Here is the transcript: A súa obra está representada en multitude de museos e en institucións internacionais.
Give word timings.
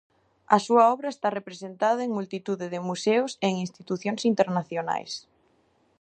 A 0.55 0.57
súa 0.65 0.83
obra 0.95 1.09
está 1.15 1.27
representada 1.39 2.01
en 2.03 2.15
multitude 2.17 2.65
de 2.73 2.83
museos 2.89 3.31
e 3.33 3.45
en 3.51 3.55
institucións 3.65 4.21
internacionais. 4.31 5.13